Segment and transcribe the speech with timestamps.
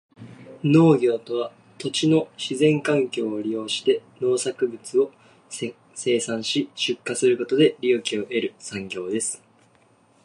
[0.63, 5.11] 農業とは、土地の自然環境を利用して農産物を
[5.93, 9.43] 生産し、出荷することで利益を得る産業です。